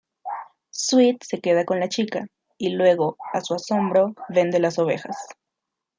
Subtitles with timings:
[0.71, 2.25] Sweet se queda con la chica,
[2.57, 5.15] y luego, a su asombro, vende las ovejas.